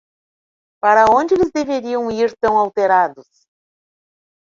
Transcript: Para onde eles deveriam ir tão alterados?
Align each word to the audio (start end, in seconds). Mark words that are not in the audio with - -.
Para 0.83 1.05
onde 1.17 1.35
eles 1.35 1.51
deveriam 1.51 2.09
ir 2.09 2.35
tão 2.41 2.57
alterados? 2.57 3.27